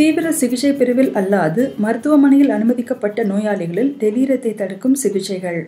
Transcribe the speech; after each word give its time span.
தீவிர 0.00 0.32
சிகிச்சை 0.32 0.72
பிரிவில் 0.72 1.10
அல்லாது 1.14 1.62
மருத்துவமனையில் 1.76 2.50
அனுமதிக்கப்பட்ட 2.50 3.24
நோயாளிகளில் 3.24 3.90
டெலீரத்தை 4.02 4.54
தடுக்கும் 4.54 4.94
சிகிச்சைகள். 4.94 5.58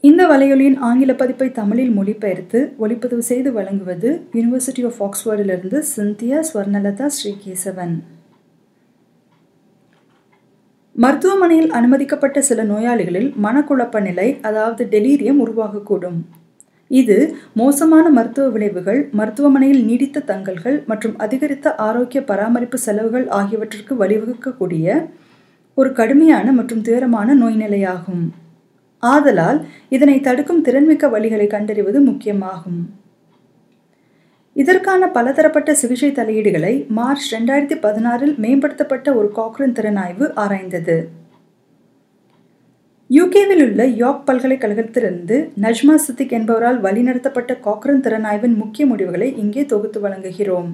இந்த 0.00 0.26
வலையொலியின் 0.28 0.76
ஆங்கில 0.78 1.14
பதிப்பை 1.14 1.52
தமிழில் 1.52 1.92
மொழிபெயர்த்து 1.98 2.60
ஒளிப்பதிவு 2.78 3.18
செய்து 3.18 3.52
வழங்குவது 3.52 4.10
யூனிவர்சிட்டி 4.32 4.82
ஆஃப் 4.90 5.00
ஆக்ஸ்போர்டிலிருந்து 5.06 5.82
சிந்தியா 5.96 6.40
ஸ்வர்ணலதா 6.50 7.08
ஸ்ரீகேசவன். 7.16 7.94
மருத்துவமனையில் 10.92 11.70
அனுமதிக்கப்பட்ட 11.70 12.42
சில 12.42 12.64
நோயாளிகளில் 12.64 13.32
மனக்குழப்ப 13.42 14.00
நிலை 14.00 14.38
அதாவது 14.42 14.84
டெலீரியம் 14.84 15.42
உருவாகக்கூடும். 15.46 16.20
இது 16.90 17.16
மோசமான 17.54 18.10
மருத்துவ 18.10 18.48
விளைவுகள் 18.48 19.08
மருத்துவமனையில் 19.12 19.84
நீடித்த 19.84 20.20
தங்கல்கள் 20.20 20.84
மற்றும் 20.86 21.18
அதிகரித்த 21.18 21.74
ஆரோக்கிய 21.74 22.24
பராமரிப்பு 22.24 22.78
செலவுகள் 22.78 23.26
ஆகியவற்றிற்கு 23.28 23.94
வழிவகுக்கக்கூடிய 23.94 25.08
ஒரு 25.74 25.92
கடுமையான 25.92 26.52
மற்றும் 26.52 26.82
துயரமான 26.82 27.34
நோய்நிலையாகும். 27.34 28.24
ஆதலால் 29.02 29.60
இதனை 29.88 30.20
தடுக்கும் 30.20 30.64
திறன்மிக்க 30.64 31.06
வழிகளை 31.14 31.46
கண்டறிவது 31.46 32.00
முக்கியமாகும். 32.00 32.80
இதற்கான 34.52 35.06
பலதரப்பட்ட 35.06 35.74
சிகிச்சை 35.74 36.12
தலையீடுகளை 36.12 36.74
மார்ச் 36.88 37.34
ரெண்டாயிரத்தி 37.34 37.76
பதினாறில் 37.86 38.34
மேம்படுத்தப்பட்ட 38.44 39.14
ஒரு 39.14 39.30
காக்ரன் 39.36 39.76
திறனாய்வு 39.78 40.26
ஆராய்ந்தது. 40.36 40.98
யூகேவில் 43.10 43.62
உள்ள 43.64 43.84
யார்க் 44.00 44.26
பல்கலைக்கழகத்திலிருந்து 44.26 45.36
நஜ்மா 45.62 45.94
சித்திக் 45.94 46.34
என்பவரால் 46.36 46.78
வழிநடத்தப்பட்ட 46.80 47.52
காக்ரன் 47.64 48.02
திறனாய்வின் 48.04 48.54
முக்கிய 48.54 48.84
முடிவுகளை 48.86 49.28
இங்கே 49.36 49.62
தொகுத்து 49.72 50.00
வழங்குகிறோம். 50.00 50.68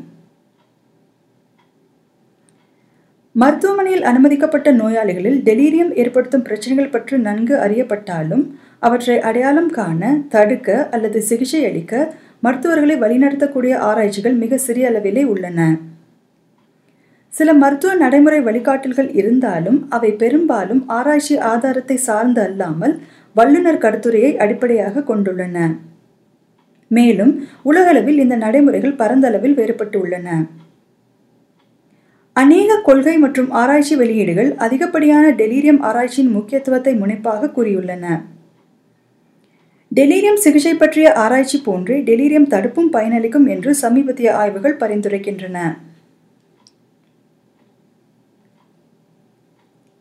மருத்துவமனையில் 3.32 4.04
அனுமதிக்கப்பட்ட 4.10 4.68
நோயாளிகளில் 4.72 5.40
டெலீரியம் 5.48 5.94
ஏற்படுத்தும் 6.02 6.42
பிரச்சனைகள் 6.42 6.92
பற்றி 6.96 7.16
நன்கு 7.18 7.56
அறியப்பட்டாலும் 7.56 8.44
அவற்றை 8.78 9.18
அடையாளம் 9.20 9.72
காண 9.78 10.14
தடுக்க 10.28 10.88
அல்லது 10.88 11.20
சிகிச்சை 11.22 11.64
அளிக்க 11.64 12.14
மருத்துவர்களை 12.40 12.96
வழிநடத்தக்கூடிய 13.04 13.74
ஆராய்ச்சிகள் 13.90 14.40
மிக 14.44 14.58
சிறிய 14.68 14.90
அளவிலே 14.90 15.24
உள்ளன. 15.34 15.60
சில 17.36 17.48
மருத்துவ 17.62 17.92
நடைமுறை 17.94 18.40
வழிகாட்டல்கள் 18.44 19.08
இருந்தாலும் 19.20 19.78
அவை 19.96 20.10
பெரும்பாலும் 20.20 20.82
ஆராய்ச்சி 20.98 21.34
ஆதாரத்தை 21.52 21.96
சார்ந்து 22.06 22.40
அல்லாமல் 22.46 22.94
வல்லுநர் 23.36 23.82
கருத்துரையை 23.84 24.30
அடிப்படையாக 24.44 25.04
கொண்டுள்ளன. 25.08 25.56
மேலும் 26.90 27.32
உலகளவில் 27.62 28.18
இந்த 28.24 28.34
நடைமுறைகள் 28.36 28.98
பரந்தளவில் 29.00 29.56
வேறுபட்டு 29.58 29.98
உள்ளன 30.02 30.28
அநேக 32.36 32.78
கொள்கை 32.88 33.14
மற்றும் 33.16 33.50
ஆராய்ச்சி 33.60 33.94
வெளியீடுகள் 34.00 34.50
அதிகப்படியான 34.64 35.26
டெலீரியம் 35.40 35.80
ஆராய்ச்சியின் 35.88 36.34
முக்கியத்துவத்தை 36.36 36.92
முனைப்பாக 37.02 37.50
கூறியுள்ளன. 37.56 38.06
டெலீரியம் 39.92 40.40
சிகிச்சை 40.44 40.74
பற்றிய 40.76 41.08
ஆராய்ச்சி 41.24 41.58
போன்றே 41.66 41.96
டெலீரியம் 42.08 42.50
தடுப்பும் 42.54 42.92
பயனளிக்கும் 42.96 43.46
என்று 43.54 43.72
சமீபத்திய 43.82 44.28
ஆய்வுகள் 44.42 44.80
பரிந்துரைக்கின்றன. 44.80 45.58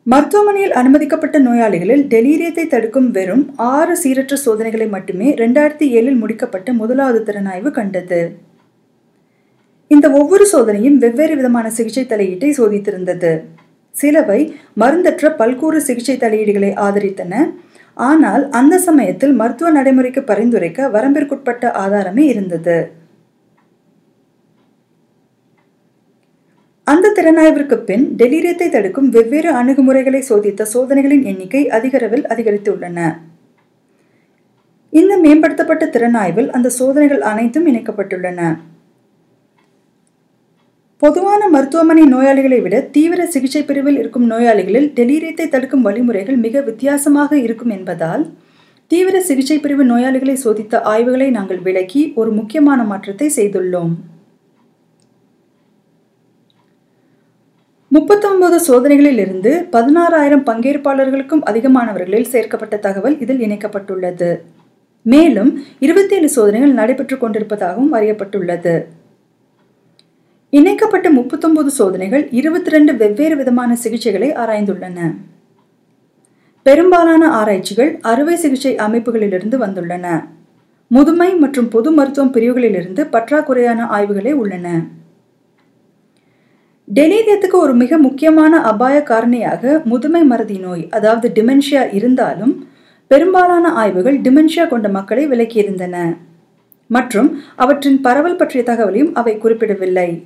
மருத்துவமனையில் 0.08 0.72
அனுமதிக்கப்பட்ட 0.72 1.40
நோயாளிகளில் 1.40 2.04
டெலீரியத்தை 2.08 2.68
தடுக்கும் 2.68 3.08
வெறும் 3.12 3.54
ஆறு 3.56 3.94
சீரற்ற 4.04 4.34
சோதனைகளை 4.34 4.88
மட்டுமே 4.88 5.28
ரெண்டாயிரத்தி 5.34 5.86
ஏழில் 5.98 6.20
முடிக்கப்பட்ட 6.22 6.74
முதலாவது 6.74 7.20
திறனாய்வு 7.24 7.72
கண்டது. 7.72 8.20
இந்த 9.88 10.12
ஒவ்வொரு 10.12 10.46
சோதனையும் 10.46 10.98
வெவ்வேறு 10.98 11.36
விதமான 11.36 11.70
சிகிச்சை 11.70 12.06
தலையீட்டை 12.06 12.52
சோதித்திருந்தது. 12.58 13.32
சிலவை 13.96 14.40
மருந்தற்ற 14.80 15.36
பல்கூறு 15.36 15.82
சிகிச்சை 15.82 16.18
தலையீடுகளை 16.18 16.72
ஆதரித்தன. 16.88 17.34
ஆனால் 17.94 18.50
அந்த 18.50 18.78
சமயத்தில் 18.78 19.34
மருத்துவ 19.34 19.72
நடைமுறைக்கு 19.72 20.22
பரிந்துரைக்க 20.22 20.90
வரம்பிற்குட்பட்ட 20.90 21.72
ஆதாரமே 21.86 22.26
இருந்தது. 22.26 22.78
அந்த 26.96 27.14
திறனாய்விற்கு 27.18 27.78
பின் 27.88 28.04
டெலிரியத்தை 28.20 28.68
தடுக்கும் 28.74 29.08
வெவ்வேறு 29.16 29.50
அணுகுமுறைகளை 29.60 30.22
சோதித்த 30.28 30.68
சோதனைகளின் 30.74 31.24
எண்ணிக்கை 31.32 31.64
அதிகளவில் 31.78 32.26
அதிகரித்துள்ளன. 32.34 33.00
இந்த 34.94 35.14
மேம்படுத்தப்பட்ட 35.24 35.86
திறனாய்வில் 35.96 36.50
அந்த 36.58 36.74
சோதனைகள் 36.78 37.24
அனைத்தும் 37.32 37.68
இணைக்கப்பட்டுள்ளன. 37.72 38.40
பொதுவான 41.02 41.42
மருத்துவமனை 41.56 42.04
நோயாளிகளை 42.14 42.60
விட 42.62 42.76
தீவிர 42.96 43.22
சிகிச்சை 43.34 43.64
பிரிவில் 43.64 44.00
இருக்கும் 44.02 44.28
நோயாளிகளில் 44.32 44.90
டெலீரியத்தை 45.00 45.48
தடுக்கும் 45.50 45.86
வழிமுறைகள் 45.88 46.40
மிக 46.46 46.62
வித்தியாசமாக 46.62 47.32
இருக்கும் 47.38 47.70
என்பதால் 47.70 48.26
தீவிர 48.92 49.20
சிகிச்சை 49.22 49.58
பிரிவு 49.60 49.86
நோயாளிகளை 49.86 50.36
சோதித்த 50.46 50.82
ஆய்வுகளை 50.94 51.30
நாங்கள் 51.30 51.64
விளக்கி 51.70 52.04
ஒரு 52.16 52.32
முக்கியமான 52.32 52.84
மாற்றத்தை 52.84 53.30
செய்துள்ளோம். 53.38 53.96
முப்பத்தொன்பது 57.96 58.58
சோதனைகளில் 58.60 59.20
இருந்து 59.24 59.52
பதினாறாயிரம் 59.72 60.46
பங்கேற்பாளர்களுக்கும் 60.50 61.44
அதிகமானவர்களில் 61.50 62.30
சேர்க்கப்பட்ட 62.32 62.78
தகவல் 62.78 63.20
இதில் 63.20 63.40
இணைக்கப்பட்டுள்ளது. 63.40 64.30
மேலும் 65.02 65.64
இருபத்தேழு 65.80 66.30
சோதனைகள் 66.30 66.74
நடைபெற்றுக் 66.74 67.24
கொண்டிருப்பதாகவும் 67.24 67.94
அறியப்பட்டுள்ளது. 67.94 68.74
இணைக்கப்பட்ட 70.50 71.10
முப்பத்தொன்பது 71.10 71.70
சோதனைகள் 71.70 72.28
இருபத்தி 72.32 72.70
ரெண்டு 72.70 72.96
வெவ்வேறு 72.96 73.36
விதமான 73.36 73.78
சிகிச்சைகளை 73.84 74.32
ஆராய்ந்துள்ளன. 74.44 75.00
பெரும்பாலான 76.64 77.32
ஆராய்ச்சிகள் 77.40 78.00
அறுவை 78.02 78.36
சிகிச்சை 78.36 78.76
அமைப்புகளிலிருந்து 78.76 79.58
வந்துள்ளன. 79.66 80.26
முதுமை 80.88 81.36
மற்றும் 81.36 81.70
பொது 81.70 81.92
மருத்துவம் 81.92 82.34
பிரிவுகளிலிருந்து 82.34 83.04
பற்றாக்குறையான 83.16 83.88
ஆய்வுகளே 83.98 84.32
உள்ளன. 84.32 84.68
டெலீரியத்துக்கு 86.88 87.52
ஒரு 87.52 87.74
மிக 87.74 87.98
முக்கியமான 87.98 88.62
அபாய 88.62 89.04
காரணியாக 89.08 89.84
முதுமை 89.84 90.24
மறதி 90.24 90.58
நோய் 90.58 90.88
அதாவது 90.90 91.28
டிமென்ஷியா 91.30 91.94
இருந்தாலும் 91.94 92.68
பெரும்பாலான 93.08 93.72
ஆய்வுகள் 93.72 94.18
டிமென்ஷியா 94.18 94.68
கொண்ட 94.68 94.90
மக்களை 94.90 95.28
விலக்கியிருந்தன. 95.28 96.18
மற்றும் 96.90 97.30
அவற்றின் 97.56 98.02
பரவல் 98.02 98.36
பற்றிய 98.36 98.64
தகவலையும் 98.68 99.14
அவை 99.14 99.38
குறிப்பிடவில்லை. 99.38 100.24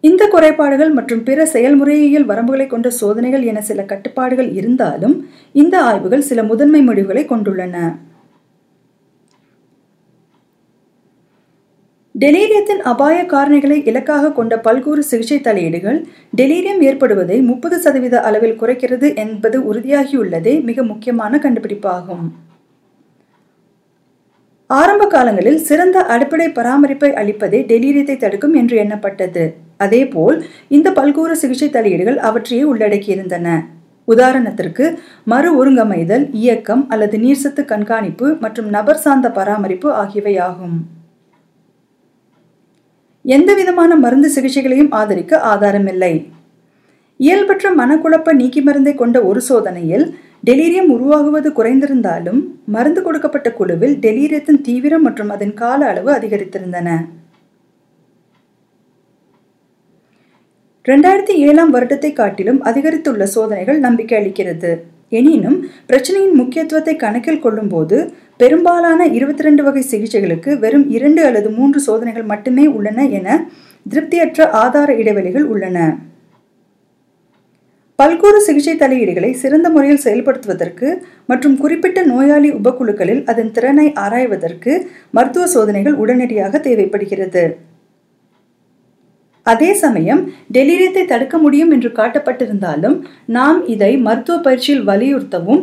இந்த 0.00 0.28
குறைபாடுகள் 0.28 0.90
மற்றும் 0.90 1.22
பிற 1.22 1.46
செயல்முறையியல் 1.46 2.26
வரம்புகளை 2.26 2.66
கொண்ட 2.66 2.90
சோதனைகள் 2.90 3.42
என 3.42 3.60
சில 3.60 3.82
கட்டுப்பாடுகள் 3.82 4.52
இருந்தாலும் 4.52 5.16
இந்த 5.52 5.82
ஆய்வுகள் 5.82 6.20
சில 6.20 6.42
முதன்மை 6.42 6.82
முடிவுகளை 6.82 7.24
கொண்டுள்ளன. 7.24 7.76
டெலீரியத்தின் 12.22 12.80
அபாய 12.90 13.18
காரணிகளை 13.32 13.76
இலக்காக 13.90 14.30
கொண்ட 14.38 14.54
பல்கூறு 14.64 15.02
சிகிச்சை 15.10 15.38
தலையீடுகள் 15.40 15.98
டெலீரியம் 16.38 16.80
ஏற்படுவதை 16.88 17.36
முப்பது 17.50 17.76
சதவீத 17.84 18.16
அளவில் 18.28 18.56
குறைக்கிறது 18.60 19.08
என்பது 19.24 19.58
உறுதியாகியுள்ளதே 19.70 20.54
மிக 20.68 20.82
முக்கியமான 20.82 21.38
கண்டுபிடிப்பாகும். 21.44 22.26
ஆரம்ப 24.70 25.06
காலங்களில் 25.06 25.62
சிறந்த 25.68 25.98
அடிப்படை 26.14 26.48
பராமரிப்பை 26.58 27.12
அளிப்பதே 27.22 27.62
டெலீரியத்தை 27.72 28.16
தடுக்கும் 28.18 28.54
என்று 28.60 28.76
எண்ணப்பட்டது. 28.84 29.46
அதேபோல் 29.86 30.38
இந்த 30.68 30.88
பல்கூறு 31.00 31.34
சிகிச்சை 31.36 31.70
தலையீடுகள் 31.70 32.20
அவற்றையே 32.28 32.64
உள்ளடக்கியிருந்தன. 32.72 33.48
உதாரணத்திற்கு 34.08 34.86
மறு 35.32 35.50
ஒருங்கமைதல் 35.60 36.24
இயக்கம் 36.44 36.86
அல்லது 36.94 37.18
நீர்சத்து 37.26 37.64
கண்காணிப்பு 37.74 38.28
மற்றும் 38.46 38.70
நபர் 38.78 39.04
சார்ந்த 39.04 39.30
பராமரிப்பு 39.38 39.90
ஆகியவை 40.04 40.34
ஆகும் 40.50 40.78
எந்த 43.24 43.54
விதமான 43.54 43.96
மருந்து 43.96 44.30
சிகிச்சைகளையும் 44.30 44.90
ஆதரிக்க 44.90 45.40
ஆதாரமில்லை. 45.52 46.30
இயல்பற்ற 47.16 47.70
மனக்குழப்ப 47.74 48.32
நீக்கி 48.32 48.60
மருந்தை 48.60 48.94
கொண்ட 48.94 49.22
ஒரு 49.22 49.40
சோதனையில் 49.40 50.14
டெலீரியம் 50.44 50.90
உருவாகுவது 50.94 51.50
குறைந்திருந்தாலும் 51.50 52.40
மருந்து 52.66 53.02
கொடுக்கப்பட்ட 53.02 53.52
குழுவில் 53.52 53.96
டெலீரியத்தின் 53.96 54.60
தீவிரம் 54.60 55.02
மற்றும் 55.02 55.28
அதன் 55.28 55.54
கால 55.54 55.86
அளவு 55.86 56.12
அதிகரித்திருந்தன. 56.12 56.88
ரெண்டாயிரத்தி 60.84 61.34
ஏழாம் 61.48 61.74
வருடத்தை 61.74 62.12
காட்டிலும் 62.12 62.64
அதிகரித்துள்ள 62.64 63.22
சோதனைகள் 63.22 63.78
நம்பிக்கை 63.78 64.16
அளிக்கிறது. 64.20 64.70
எனினும் 65.12 65.56
பிரச்சனையின் 65.88 66.36
முக்கியத்துவத்தை 66.40 66.94
கணக்கில் 66.96 67.42
கொள்ளும்போது 67.44 67.96
பெரும்பாலான 68.36 69.06
இருபத்தி 69.16 69.42
ரெண்டு 69.42 69.62
வகை 69.62 69.82
சிகிச்சைகளுக்கு 69.92 70.50
வெறும் 70.58 70.86
இரண்டு 70.96 71.22
அல்லது 71.28 71.48
மூன்று 71.50 71.80
சோதனைகள் 71.80 72.30
மட்டுமே 72.32 72.66
உள்ளன 72.76 73.06
என 73.18 73.28
திருப்தியற்ற 73.86 74.46
ஆதார 74.62 74.88
இடைவெளிகள் 74.94 75.46
உள்ளன. 75.54 75.78
பல்கூறு 77.98 78.38
சிகிச்சை 78.40 78.74
தலையீடுகளை 78.78 79.30
சிறந்த 79.32 79.68
முறையில் 79.70 80.04
செயல்படுத்துவதற்கு 80.04 80.88
மற்றும் 81.26 81.56
குறிப்பிட்ட 81.58 82.02
நோயாளி 82.02 82.50
உபக்குழுக்களில் 82.50 83.22
அதன் 83.24 83.50
திறனை 83.50 83.86
ஆராய்வதற்கு 84.04 84.72
மருத்துவ 85.10 85.46
சோதனைகள் 85.46 85.98
உடனடியாக 86.04 86.58
தேவைப்படுகிறது. 86.58 87.44
அதே 89.52 89.70
சமயம் 89.84 90.22
டெலிரியத்தை 90.56 91.04
தடுக்க 91.12 91.36
முடியும் 91.44 91.72
என்று 91.76 91.90
காட்டப்பட்டிருந்தாலும் 91.98 92.96
நாம் 93.36 93.60
இதை 93.74 93.92
மருத்துவ 94.06 94.36
பயிற்சியில் 94.46 94.88
வலியுறுத்தவும் 94.90 95.62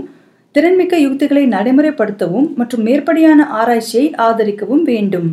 திறன்மிக்க 0.55 0.95
யுக்திகளை 1.05 1.43
நடைமுறைப்படுத்தவும் 1.53 2.47
மற்றும் 2.59 2.85
மேற்படியான 2.87 3.39
ஆராய்ச்சியை 3.59 4.07
ஆதரிக்கவும் 4.27 4.83
வேண்டும். 4.91 5.29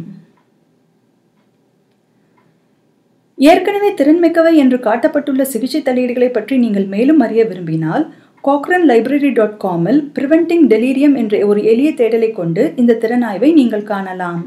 ஏற்கனவே 3.38 3.88
திறன்மிக்கவை 4.00 4.52
என்று 4.62 4.76
காட்டப்பட்டுள்ள 4.84 5.42
சிகிச்சை 5.52 5.80
தலையீடுகளை 5.86 6.28
பற்றி 6.32 6.54
நீங்கள் 6.64 6.86
மேலும் 6.92 7.22
அறிய 7.26 7.42
விரும்பினால் 7.48 8.04
காக்ரன் 8.44 8.86
லைப்ரரி 8.90 9.30
டாட் 9.38 9.56
காமில் 9.64 10.00
ப்ரிவென்டிங் 10.16 10.66
டெலீரியம் 10.72 11.16
என்ற 11.22 11.34
ஒரு 11.50 11.60
எளிய 11.72 11.90
தேடலை 12.00 12.30
கொண்டு 12.32 12.64
இந்த 12.82 12.98
திறனாய்வை 13.02 13.50
நீங்கள் 13.60 13.88
காணலாம். 13.92 14.42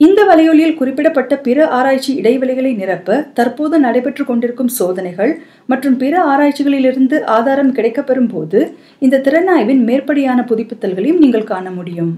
இந்த 0.00 0.20
வலையொலியில் 0.24 0.76
குறிப்பிடப்பட்ட 0.76 1.36
பிற 1.36 1.66
ஆராய்ச்சி 1.68 2.12
இடைவெளிகளை 2.20 2.72
நிரப்ப 2.76 3.16
தற்போது 3.34 3.76
நடைபெற்று 3.78 4.24
கொண்டிருக்கும் 4.24 4.70
சோதனைகள் 4.76 5.32
மற்றும் 5.66 5.96
பிற 5.96 6.14
ஆராய்ச்சிகளிலிருந்து 6.24 7.18
ஆதாரம் 7.38 7.74
கிடைக்கப்பெறும் 7.74 8.30
போது 8.34 8.60
இந்த 8.98 9.22
திறனாய்வின் 9.26 9.82
மேற்படியான 9.88 10.44
புதுப்பித்தல்களையும் 10.44 11.18
நீங்கள் 11.18 11.50
காண 11.52 11.70
முடியும். 11.70 12.12